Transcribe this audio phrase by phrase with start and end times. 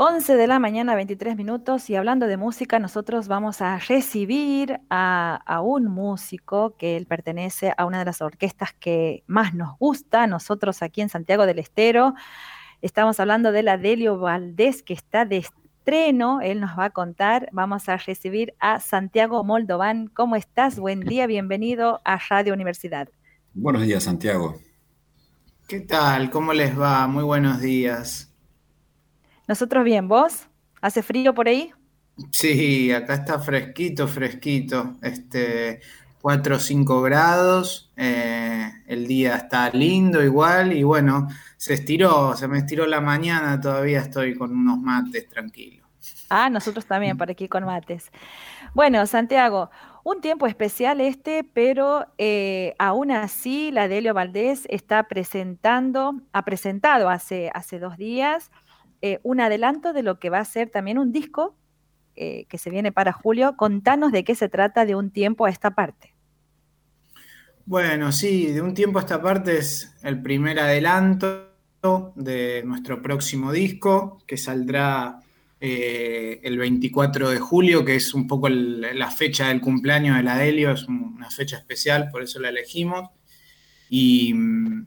[0.00, 5.60] 11 de la mañana, 23 minutos, y hablando de música, nosotros vamos a recibir a,
[5.64, 10.82] un músico que él pertenece a una de las orquestas que más nos gusta, nosotros
[10.82, 12.14] aquí en Santiago del Estero.
[12.80, 17.48] Estamos hablando de la Delio Valdés, que está de estreno, él nos va a contar.
[17.50, 20.06] Vamos a recibir a Santiago Moldovan.
[20.06, 20.78] ¿Cómo estás?
[20.78, 23.08] Buen día, bienvenido a Radio Universidad.
[23.52, 24.60] Buenos días, Santiago.
[25.66, 26.30] ¿Qué tal?
[26.30, 27.08] ¿Cómo les va?
[27.08, 28.27] Muy buenos días.
[29.48, 30.46] Nosotros bien, ¿vos?
[30.82, 31.72] ¿Hace frío por ahí?
[32.30, 34.98] Sí, acá está fresquito, fresquito.
[35.00, 35.80] Este,
[36.20, 37.90] 4 o 5 grados.
[37.96, 40.74] Eh, el día está lindo igual.
[40.74, 43.58] Y bueno, se estiró, se me estiró la mañana.
[43.58, 45.86] Todavía estoy con unos mates tranquilos.
[46.28, 48.12] Ah, nosotros también por aquí con mates.
[48.74, 49.70] Bueno, Santiago,
[50.04, 57.08] un tiempo especial este, pero eh, aún así la Delio Valdés está presentando, ha presentado
[57.08, 58.50] hace, hace dos días
[59.02, 61.56] eh, un adelanto de lo que va a ser también un disco
[62.16, 63.56] eh, que se viene para julio.
[63.56, 66.14] Contanos de qué se trata de un tiempo a esta parte.
[67.64, 71.52] Bueno, sí, de un tiempo a esta parte es el primer adelanto
[72.16, 75.20] de nuestro próximo disco que saldrá
[75.60, 80.36] eh, el 24 de julio, que es un poco la fecha del cumpleaños de la
[80.36, 83.10] Delio, es una fecha especial, por eso la elegimos.
[83.88, 84.86] Y mm,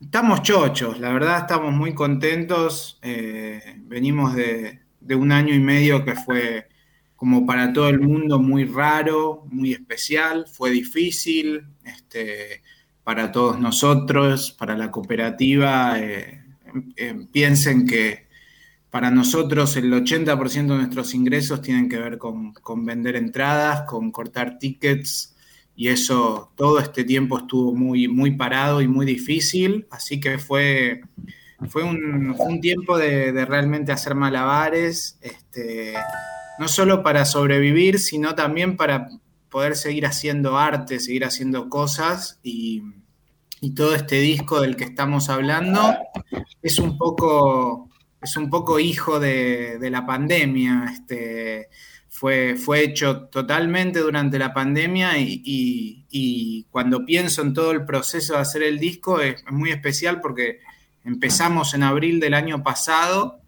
[0.00, 2.98] Estamos chochos, la verdad estamos muy contentos.
[3.02, 4.80] Eh, venimos de,
[5.14, 6.68] un año y medio que fue
[7.16, 12.62] como para todo el mundo muy raro, muy especial, fue difícil este,
[13.04, 16.00] para todos nosotros, para la cooperativa.
[16.00, 16.44] Eh,
[16.96, 18.26] eh, piensen que
[18.88, 24.10] para nosotros el 80% de nuestros ingresos tienen que ver con, con vender entradas, con
[24.10, 25.36] cortar tickets,
[25.80, 31.00] y eso todo este tiempo estuvo muy, muy parado y muy difícil, así que fue,
[31.70, 35.94] fue un, tiempo de, realmente hacer malabares, este,
[36.58, 39.08] no solo para sobrevivir, sino también para
[39.48, 42.82] poder seguir haciendo arte, seguir haciendo cosas y,
[43.74, 45.96] todo este disco del que estamos hablando
[46.60, 47.88] es un poco,
[48.20, 50.90] es un poco hijo de, la pandemia.
[50.92, 51.68] Este,
[52.20, 58.40] fue, fue hecho totalmente durante la pandemia y, cuando pienso en todo el proceso de
[58.40, 60.60] hacer el disco es muy especial porque
[61.02, 63.40] empezamos en abril del año pasado,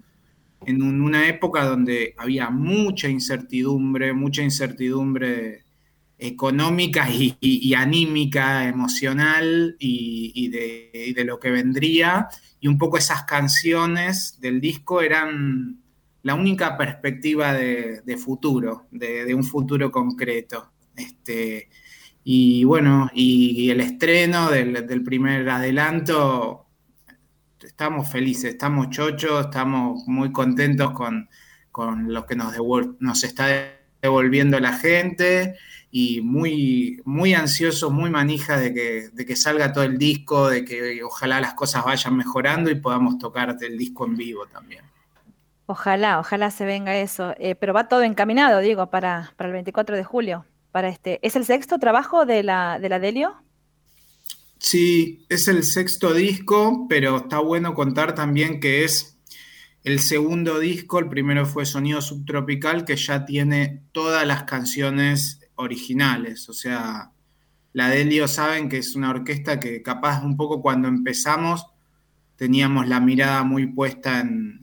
[0.65, 5.65] en una época donde había mucha incertidumbre, mucha incertidumbre
[6.19, 12.29] económica y, anímica, emocional y, de, y de lo que vendría.
[12.59, 15.82] Y un poco esas canciones del disco eran
[16.23, 20.73] la única perspectiva de, futuro, de, un futuro concreto.
[20.97, 21.69] Este,
[22.25, 26.67] y bueno, y, el estreno del, primer adelanto,
[27.61, 31.29] estamos felices, estamos chochos, estamos muy contentos con,
[32.09, 32.55] lo que nos,
[33.01, 35.57] nos está devolviendo la gente
[35.91, 40.65] y muy, muy ansioso, muy manija de que, de que salga todo el disco, de
[40.65, 44.92] que ojalá las cosas vayan mejorando y podamos tocar el disco en vivo también.
[45.67, 47.35] Ojalá, ojalá se venga eso.
[47.39, 50.45] Eh, pero va todo encaminado, digo, para, el 24 de julio.
[50.71, 51.19] Para este.
[51.27, 53.35] ¿Es el sexto trabajo de la, de la Delio?
[54.59, 59.19] Sí, es el sexto disco, pero está bueno contar también que es
[59.85, 60.99] el segundo disco.
[60.99, 66.49] El primero fue Sonido Subtropical, que ya tiene todas las canciones originales.
[66.49, 67.13] O sea,
[67.73, 71.67] la Delio saben que es una orquesta que capaz un poco cuando empezamos
[72.37, 74.61] teníamos la mirada muy puesta en,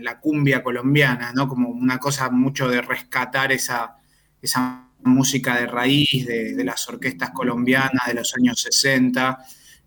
[0.00, 1.48] la cumbia colombiana, ¿no?
[1.48, 3.96] Como una cosa mucho de rescatar esa,
[4.40, 9.38] esa música de raíz de, las orquestas colombianas de los años 60.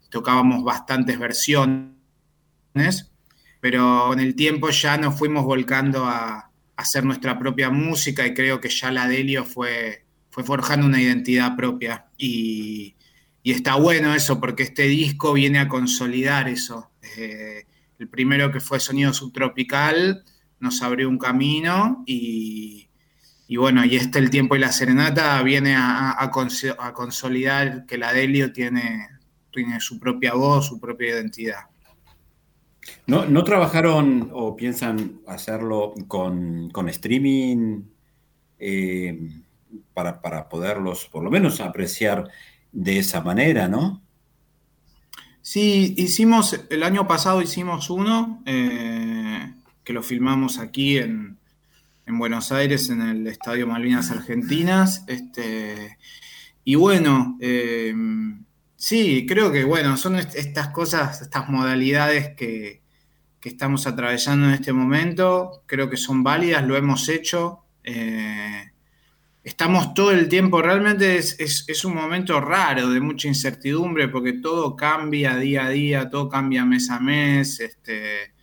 [0.10, 1.92] Tocábamos bastantes versiones,
[3.60, 6.46] pero con el tiempo ya nos fuimos volcando a,
[6.78, 11.58] hacer nuestra propia música y creo que ya la Delio fue, fue forjando una identidad
[11.58, 12.06] propia.
[12.18, 12.96] Y,
[13.44, 16.90] y está bueno eso, porque este disco viene a consolidar eso.
[17.18, 17.66] Eh,
[18.00, 20.24] el primero que fue Sonido Subtropical
[20.60, 22.88] nos abrió un camino y,
[23.58, 26.32] bueno, y este El Tiempo y la Serenata viene a,
[26.94, 29.08] consolidar que la Delio tiene,
[29.52, 31.66] tiene su propia voz, su propia identidad.
[33.06, 37.84] ¿No, trabajaron o piensan hacerlo con, streaming
[38.58, 39.44] eh,
[39.94, 42.30] para, para poderlos por lo menos apreciar
[42.72, 44.02] de esa manera, ¿no?
[45.42, 49.54] Sí, hicimos, el año pasado hicimos uno, eh,
[49.84, 51.38] que lo filmamos aquí en,
[52.12, 55.04] Buenos Aires, en el Estadio Malvinas Argentinas.
[55.08, 55.98] Este,
[56.64, 57.94] y bueno, eh,
[58.76, 62.82] sí, creo que bueno, son estas cosas, estas modalidades que,
[63.40, 67.60] que estamos atravesando en este momento, creo que son válidas, lo hemos hecho.
[67.84, 68.72] Eh,
[69.44, 75.38] estamos todo el tiempo, realmente es, un momento raro, de mucha incertidumbre, porque todo cambia
[75.38, 77.60] día a día, todo cambia mes a mes.
[77.60, 78.34] Este,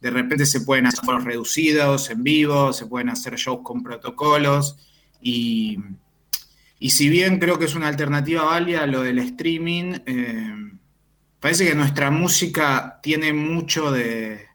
[0.00, 4.76] de repente se pueden hacer shows reducidos en vivo, se pueden hacer shows con protocolos
[5.20, 5.78] y,
[6.80, 10.54] si bien creo que es una alternativa válida lo del streaming, eh,
[11.38, 14.49] parece que nuestra música tiene mucho de,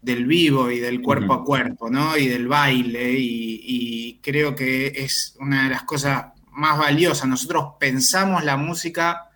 [0.00, 2.16] del vivo y del cuerpo a cuerpo, ¿no?
[2.16, 7.28] Y del baile, y, creo que es una de las cosas más valiosas.
[7.28, 9.30] Nosotros pensamos la música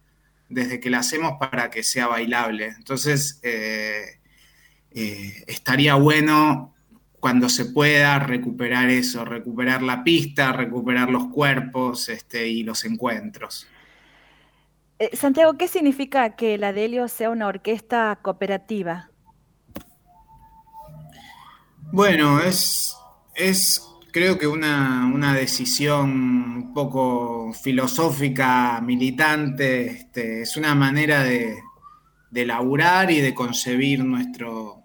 [0.48, 2.66] desde que la hacemos para que sea bailable.
[2.76, 4.18] Entonces, eh,
[4.90, 6.74] eh, estaría bueno
[7.22, 13.68] cuando se pueda recuperar eso, recuperar la pista, recuperar los cuerpos este, y los encuentros.
[14.98, 19.11] Eh, Santiago, ¿qué significa que la Delio sea una orquesta cooperativa?
[21.92, 22.96] Bueno, es,
[23.34, 31.58] es creo que una, decisión un poco filosófica, militante, este, es una manera de,
[32.30, 34.84] de laburar y de concebir nuestro,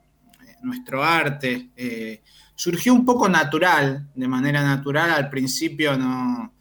[0.64, 1.70] nuestro arte.
[1.78, 2.24] Eh,
[2.56, 6.52] surgió un poco natural, de manera natural, al principio no,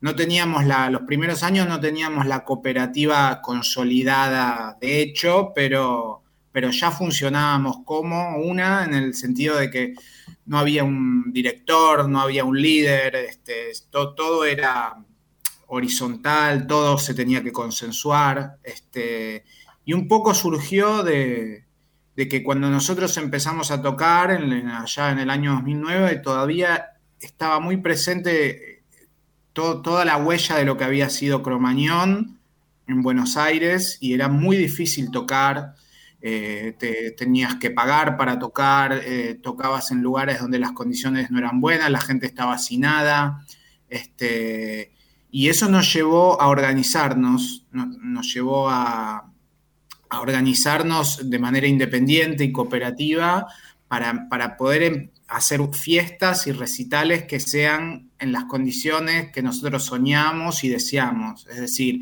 [0.00, 6.23] no teníamos la, los primeros años no teníamos la cooperativa consolidada de hecho, pero,
[6.54, 9.94] pero ya funcionábamos como una en el sentido de que
[10.46, 14.94] no había un director, no había un líder, este, todo, era
[15.66, 19.44] horizontal, todo se tenía que consensuar, este,
[19.84, 21.64] y un poco surgió de,
[22.14, 28.84] que cuando nosotros empezamos a tocar, allá en el año 2009, todavía estaba muy presente
[29.52, 32.38] toda la huella de lo que había sido Cromañón
[32.86, 35.74] en Buenos Aires y era muy difícil tocar.
[36.26, 41.36] Eh, te, tenías que pagar para tocar, eh, tocabas en lugares donde las condiciones no
[41.36, 43.44] eran buenas, la gente estaba nada.
[43.90, 44.94] Este,
[45.30, 49.30] y eso nos llevó a organizarnos, nos llevó a,
[50.18, 53.46] organizarnos de manera independiente y cooperativa
[53.86, 59.84] para, para poder em, hacer fiestas y recitales que sean en las condiciones que nosotros
[59.84, 61.46] soñamos y deseamos.
[61.48, 62.00] Es decir,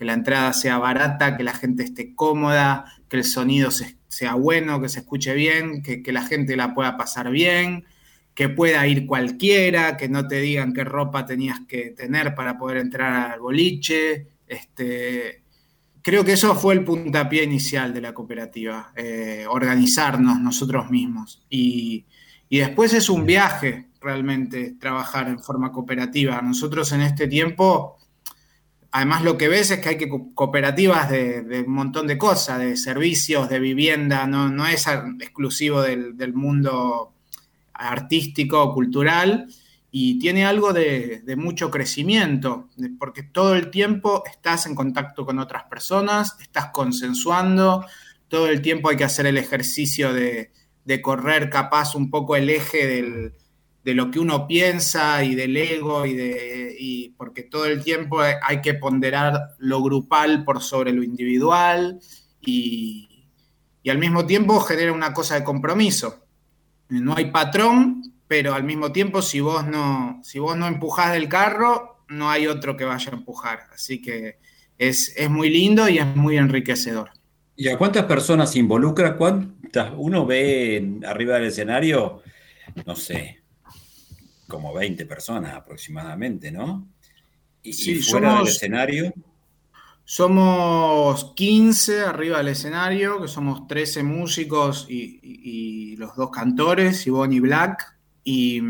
[0.00, 4.80] que la entrada sea barata, que la gente esté cómoda, que el sonido sea bueno,
[4.80, 7.84] que se escuche bien, que, la gente la pueda pasar bien,
[8.32, 12.78] que pueda ir cualquiera, que no te digan qué ropa tenías que tener para poder
[12.78, 14.28] entrar al boliche.
[14.46, 15.42] Este,
[16.00, 21.44] creo que eso fue el puntapié inicial de la cooperativa, eh, organizarnos nosotros mismos.
[21.50, 22.06] Y,
[22.48, 26.40] y después es un viaje realmente trabajar en forma cooperativa.
[26.40, 27.98] Nosotros en este tiempo,
[28.92, 29.98] además lo que ves es que hay
[30.34, 34.86] cooperativas de, un montón de cosas, de servicios, de vivienda, no, es
[35.20, 37.12] exclusivo del, mundo
[37.72, 39.46] artístico, cultural,
[39.92, 45.64] y tiene algo de, mucho crecimiento, porque todo el tiempo estás en contacto con otras
[45.64, 47.86] personas, estás consensuando,
[48.28, 50.50] todo el tiempo hay que hacer el ejercicio de,
[51.02, 53.32] correr capaz un poco el eje
[53.84, 56.60] de lo que uno piensa y del ego y de
[57.16, 62.00] porque todo el tiempo hay que ponderar lo grupal por sobre lo individual
[62.40, 63.06] y,
[63.88, 66.24] al mismo tiempo genera una cosa de compromiso.
[66.88, 71.28] No hay patrón, pero al mismo tiempo si vos no, si vos no empujás del
[71.28, 73.60] carro, no hay otro que vaya a empujar.
[73.74, 74.38] Así que
[74.78, 77.10] es, es muy lindo y es muy enriquecedor.
[77.56, 79.16] ¿Y a cuántas personas involucra?
[79.16, 79.92] ¿Cuántas?
[79.96, 82.22] Uno ve arriba del escenario,
[82.86, 83.39] no sé,
[84.50, 86.86] como 20 personas aproximadamente, ¿no?
[87.62, 89.14] Y, fuera del escenario.
[90.04, 97.36] Somos 15 arriba del escenario, que somos 13 músicos y, y los dos cantores, Ivonne
[97.36, 97.96] y Black.
[98.24, 98.60] Y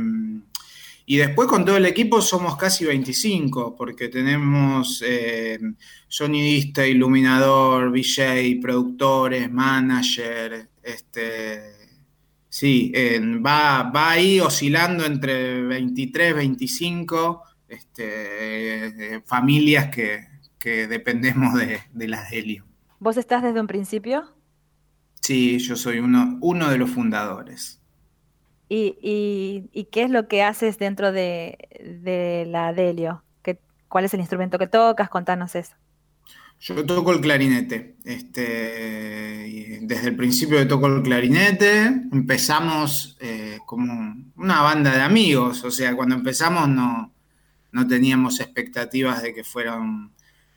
[1.11, 5.59] y después con todo el equipo somos casi 25, porque tenemos eh,
[6.07, 11.80] sonidista, iluminador, VJ, productores, manager, este,
[12.51, 12.93] sí,
[13.45, 20.29] va, va ahí oscilando entre 23, 25 este, familias que,
[20.87, 22.67] dependemos de, de las Helio.
[22.99, 24.35] ¿Vos estás desde un principio?
[25.23, 27.81] Sí, yo soy uno, uno de los fundadores.
[28.73, 33.25] ¿Y, qué es lo que haces dentro de, la Delio?
[33.89, 35.09] ¿Cuál es el instrumento que tocas?
[35.09, 35.75] Contanos eso.
[36.61, 37.97] Yo toco el clarinete.
[38.05, 41.85] Este, desde el principio toco el clarinete.
[42.13, 45.65] Empezamos eh, como una banda de amigos.
[45.65, 47.15] O sea, cuando empezamos no,
[47.73, 49.81] no teníamos expectativas de que fuera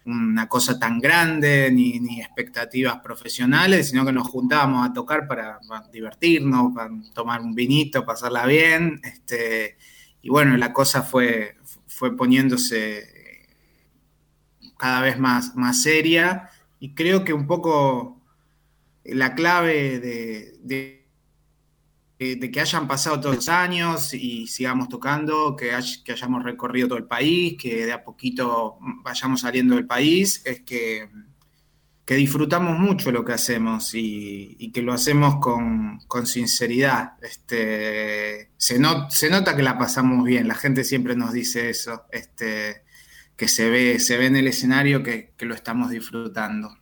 [0.05, 5.57] una cosa tan grande ni, expectativas profesionales, sino que nos juntábamos a tocar para,
[5.89, 8.99] divertirnos, para tomar un vinito, pasarla bien.
[9.05, 9.77] Este,
[10.21, 11.55] y bueno, la cosa fue,
[11.87, 13.22] fue poniéndose
[14.77, 16.49] cada vez más, más seria
[16.79, 18.21] y creo que un poco
[19.03, 21.03] la clave de
[22.35, 25.71] de que hayan pasado todos los años y sigamos tocando, que,
[26.03, 30.61] que, hayamos recorrido todo el país, que de a poquito vayamos saliendo del país, es
[30.61, 31.09] que,
[32.05, 37.13] que disfrutamos mucho lo que hacemos y, que lo hacemos con, sinceridad.
[37.21, 42.83] Este, se, se, nota que la pasamos bien, la gente siempre nos dice eso, este,
[43.43, 46.77] que se ve, se ve en el escenario que, que lo estamos disfrutando.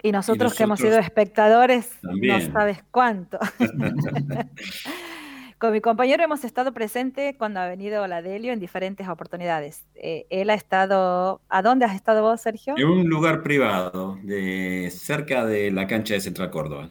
[0.00, 3.40] Y nosotros, que hemos sido espectadores, no sabes cuánto.
[5.58, 9.84] Con mi compañero hemos estado presentes cuando ha venido la Delio en diferentes oportunidades.
[9.96, 11.40] Eh, él ha estado.
[11.48, 12.74] ¿A dónde has estado vos, Sergio?
[12.76, 16.90] En un lugar privado, de, cerca de la cancha de Central Córdoba.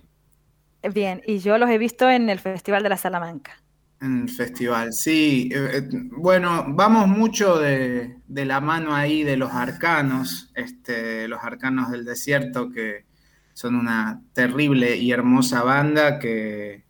[0.93, 3.53] Bien, y yo los he visto en el Festival de la Salamanca.
[4.01, 5.49] En el festival, sí.
[5.53, 11.91] Eh, eh, bueno, vamos mucho de, la mano ahí de los arcanos, este, los arcanos
[11.91, 13.05] del desierto, que
[13.53, 16.83] son una terrible y hermosa banda que,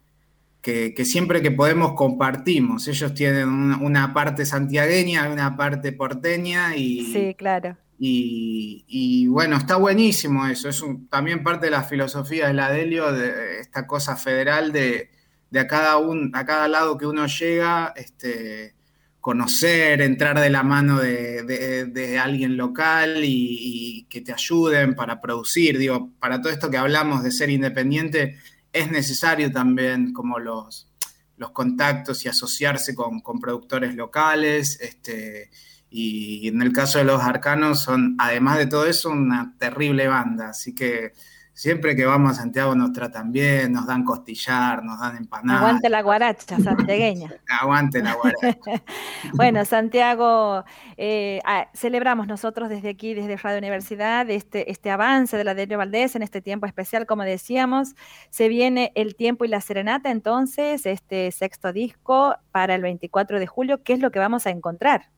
[0.61, 2.87] que, siempre que podemos compartimos.
[2.87, 7.11] Ellos tienen una, parte santiagueña, una parte porteña y...
[7.11, 7.75] Sí, claro.
[8.03, 10.69] Y, bueno, está buenísimo eso.
[10.69, 15.09] Es también parte de la filosofía de la Delio, de esta cosa federal de
[15.51, 18.73] de a cada, un, a cada lado que uno llega, este,
[19.19, 25.77] conocer, entrar de la mano de, alguien local y, que te ayuden para producir.
[25.77, 28.37] Digo, para todo esto que hablamos de ser independiente,
[28.73, 30.89] es necesario también como los,
[31.37, 34.79] los contactos y asociarse con, productores locales.
[34.81, 35.51] Este,
[35.89, 40.49] y en el caso de los arcanos son, además de todo eso, una terrible banda.
[40.49, 41.13] Así que
[41.53, 45.61] Siempre que vamos a Santiago nos tratan bien, nos dan costillar, nos dan empanadas.
[45.61, 47.29] Aguante la guaracha santiagueña.
[47.61, 48.57] Aguante la guaracha.
[49.33, 50.63] bueno, Santiago,
[50.95, 55.77] eh, ah, celebramos nosotros desde aquí, desde Radio Universidad, este, este avance de la Delio
[55.77, 57.95] Valdés en este tiempo especial, como decíamos.
[58.29, 63.47] Se viene el tiempo y la serenata, entonces, este sexto disco para el 24 de
[63.47, 63.83] julio.
[63.83, 65.09] ¿Qué es lo que vamos a encontrar?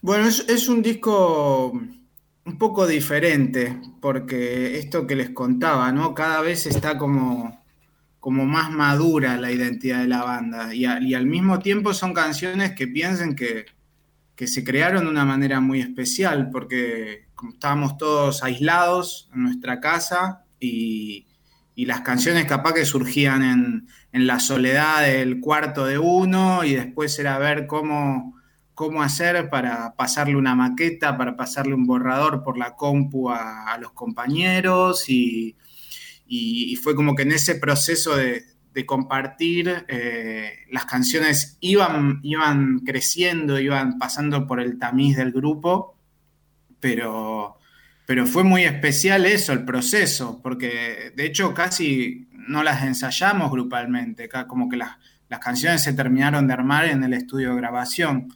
[0.00, 1.72] Bueno, es un disco
[2.46, 6.14] un poco diferente, porque esto que les contaba, ¿no?
[6.14, 7.60] Cada vez está como,
[8.20, 12.86] como más madura la identidad de la banda y, al mismo tiempo son canciones que
[12.86, 13.66] piensen que,
[14.46, 21.26] se crearon de una manera muy especial, porque estábamos todos aislados en nuestra casa y,
[21.74, 27.18] las canciones capaz que surgían en, en la soledad del cuarto de uno y después
[27.18, 28.35] era ver cómo
[28.76, 33.92] cómo hacer para pasarle una maqueta, para pasarle un borrador por la compu a, los
[33.92, 35.56] compañeros y,
[36.82, 38.44] fue como que en ese proceso de,
[38.84, 45.98] compartir eh, las canciones iban, iban creciendo, iban pasando por el tamiz del grupo,
[46.78, 47.56] pero,
[48.04, 54.28] pero fue muy especial eso, el proceso, porque de hecho casi no las ensayamos grupalmente,
[54.46, 54.98] como que las,
[55.30, 58.28] las canciones se terminaron de armar en el estudio de grabación.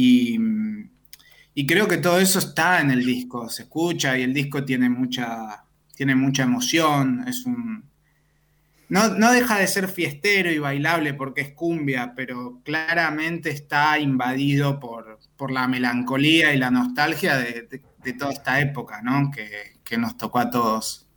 [0.00, 4.88] Y, creo que todo eso está en el disco, se escucha y el disco tiene
[4.88, 5.64] mucha,
[5.96, 7.88] tiene mucha emoción, es un...
[8.88, 15.18] No, deja de ser fiestero y bailable porque es cumbia, pero claramente está invadido por,
[15.50, 17.82] la melancolía y la nostalgia de,
[18.18, 19.30] toda esta época, ¿no?
[19.30, 19.48] Que,
[19.84, 21.07] que nos tocó a todos.